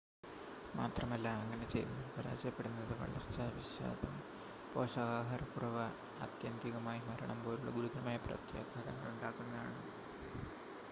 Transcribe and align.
മാത്രമല്ല 0.75 1.27
അങ്ങനെ 1.35 1.65
ചെയ്യുന്നതിൽ 1.65 2.07
പരാജയപ്പെടുന്നത് 2.13 2.93
വളർച്ചാ 3.01 3.45
വിഷാദം 3.57 4.15
പോഷകാഹാരക്കുറവ് 4.71 5.85
ആത്യന്തികമായി 6.21 7.01
മരണം 7.09 7.41
പോലുള്ള 7.43 7.73
ഗുരുതരമായ 7.77 8.17
പ്രത്യാഘാതങ്ങളുണ്ടാക്കുന്നുണ്ട് 8.25 9.85